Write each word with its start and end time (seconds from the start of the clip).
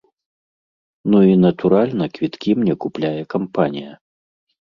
Ну 1.13 1.19
і, 1.31 1.35
натуральна, 1.45 2.07
квіткі 2.15 2.55
мне 2.61 2.73
купляе 2.87 3.21
кампанія. 3.35 3.93